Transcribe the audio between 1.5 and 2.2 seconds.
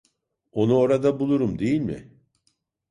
değil mi?